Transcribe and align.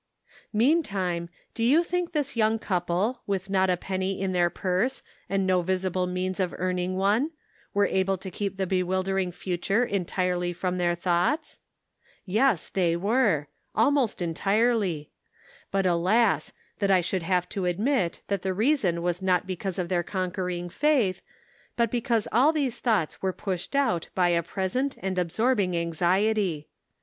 Meantime, 0.51 1.29
do 1.53 1.63
you 1.63 1.83
think 1.83 2.11
this 2.11 2.35
young 2.35 2.57
couple, 2.57 3.21
with 3.27 3.51
not 3.51 3.69
a 3.69 3.77
penny 3.77 4.19
in 4.19 4.31
their 4.31 4.49
purse, 4.49 5.03
and 5.29 5.45
no 5.45 5.61
visible 5.61 6.07
means 6.07 6.39
of 6.39 6.55
earning 6.57 6.95
one, 6.97 7.29
were 7.71 7.85
able 7.85 8.17
to 8.17 8.31
keep 8.31 8.57
the 8.57 8.65
bewildering 8.65 9.31
future 9.31 9.83
entirely 9.85 10.51
from 10.53 10.79
their 10.79 10.95
thoughts? 10.95 11.59
Yes, 12.25 12.67
they 12.67 12.95
were; 12.95 13.45
almost 13.75 14.23
entirely. 14.23 15.11
But 15.69 15.85
alas! 15.85 16.51
that 16.79 16.89
I 16.89 17.01
should 17.01 17.21
have 17.21 17.47
to 17.49 17.65
admit 17.65 18.21
that 18.27 18.41
the 18.41 18.55
reason 18.55 19.03
was 19.03 19.21
not 19.21 19.45
because 19.45 19.77
of 19.77 19.87
their 19.89 20.01
conquering 20.01 20.67
faith, 20.69 21.21
but 21.75 21.91
because 21.91 22.27
all 22.31 22.51
these 22.51 22.79
thoughts 22.79 23.21
were 23.21 23.33
pushed 23.33 23.75
out 23.75 24.07
by 24.15 24.29
a 24.29 24.41
present 24.41 24.95
and 24.99 25.19
absorbing 25.19 25.77
anxiety. 25.77 26.69